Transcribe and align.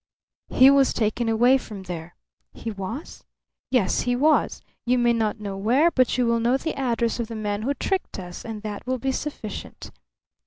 "He 0.49 0.71
was 0.71 0.93
taken 0.93 1.29
away 1.29 1.59
from 1.59 1.83
there." 1.83 2.15
"He 2.53 2.71
was?" 2.71 3.23
"Yes, 3.69 3.99
he 3.99 4.15
was. 4.15 4.59
You 4.83 4.97
may 4.97 5.13
not 5.13 5.39
know 5.39 5.55
where, 5.55 5.91
but 5.91 6.17
you 6.17 6.25
will 6.25 6.39
know 6.39 6.57
the 6.57 6.73
address 6.73 7.19
of 7.19 7.27
the 7.27 7.35
man 7.35 7.61
who 7.61 7.75
tricked 7.75 8.17
us; 8.17 8.43
and 8.43 8.63
that 8.63 8.87
will 8.87 8.97
be 8.97 9.11
sufficient." 9.11 9.91